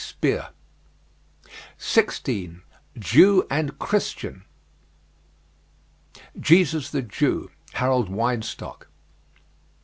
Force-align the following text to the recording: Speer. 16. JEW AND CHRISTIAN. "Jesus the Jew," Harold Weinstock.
Speer. 0.03 0.49
16. 1.77 2.63
JEW 2.97 3.45
AND 3.51 3.77
CHRISTIAN. 3.77 4.45
"Jesus 6.39 6.89
the 6.89 7.03
Jew," 7.03 7.51
Harold 7.73 8.09
Weinstock. 8.09 8.87